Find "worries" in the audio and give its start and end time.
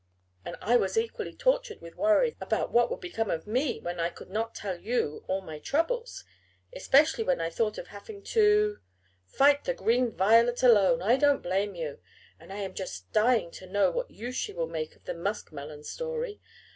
1.93-2.33